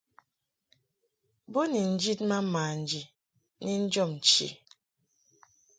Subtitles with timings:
[1.51, 3.01] Bo njid ma manji
[3.63, 4.47] ni njɔb nchi.